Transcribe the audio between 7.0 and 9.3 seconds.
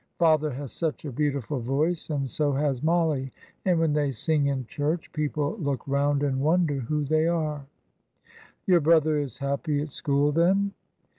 they are." "Your brother